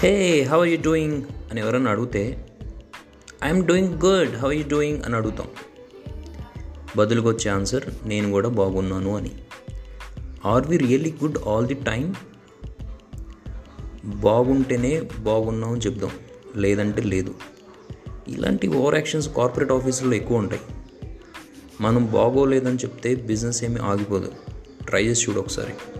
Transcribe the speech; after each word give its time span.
Hey 0.00 0.42
how 0.42 0.64
you 0.64 0.78
doing 0.80 1.22
అని 1.50 1.60
ఎవరన్నా 1.60 1.90
అడిగితే 1.90 2.48
I'm 3.44 3.66
doing 3.66 3.94
good 3.94 4.36
how 4.36 4.52
you 4.52 4.64
doing 4.68 5.04
అని 5.04 5.16
అడుగుతాం. 5.16 5.46
బదులుగా 6.96 7.28
వచ్చే 7.28 7.50
ఆన్సర్ 7.50 8.08
నేను 8.08 8.30
కూడా 8.30 8.48
బాగున్నాను 8.48 9.16
అని. 9.16 9.30
Are 10.44 10.66
we 10.66 10.76
really 10.76 11.14
good 11.22 11.38
all 11.48 11.66
the 11.66 11.74
time 11.74 12.14
బాగుంటేనే 14.04 15.00
బాగున్నాం 15.00 15.72
అని 15.72 15.80
చెప్దాం. 15.80 16.10
లేదంటే 16.56 17.02
లేదు. 17.02 17.34
ఇలాంటి 18.28 18.68
ఓవర్ 18.68 18.94
యాక్షన్స్ 18.94 19.28
కార్పొరేట్ 19.36 19.72
ఆఫీసుల్లో 19.72 20.16
ఎక్కువ 20.16 20.36
ఉంటాయి. 20.36 20.60
మనం 21.80 22.10
బాగోలేదని 22.12 22.76
చెప్తే 22.76 23.14
బిజినెస్ 23.14 23.64
ఏమీ 23.64 23.80
ఆగిపోదు. 23.80 24.32
ట్రై 24.86 25.04
చేసి 25.04 25.30
చూడు 25.30 25.40
ఒకసారి. 25.40 25.97